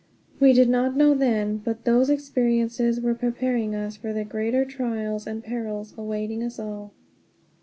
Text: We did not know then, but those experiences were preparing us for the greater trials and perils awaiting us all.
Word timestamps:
We 0.39 0.53
did 0.53 0.67
not 0.67 0.97
know 0.97 1.13
then, 1.13 1.57
but 1.57 1.85
those 1.85 2.09
experiences 2.09 2.99
were 2.99 3.13
preparing 3.13 3.75
us 3.75 3.97
for 3.97 4.13
the 4.13 4.23
greater 4.23 4.65
trials 4.65 5.27
and 5.27 5.43
perils 5.43 5.93
awaiting 5.95 6.41
us 6.41 6.57
all. 6.57 6.91